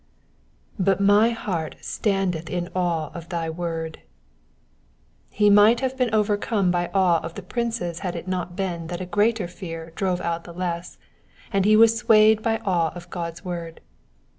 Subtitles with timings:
[0.81, 3.99] ^^But my heart standeth in awe of thy word.''^
[5.29, 8.99] He might have been overcome by awe of the princes had it not been that
[9.01, 10.97] a greater fear drove out the less,
[11.53, 13.79] and he was swayed by awe of God's word.